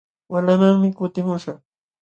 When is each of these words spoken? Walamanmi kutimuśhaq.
Walamanmi 0.31 0.87
kutimuśhaq. 0.97 1.59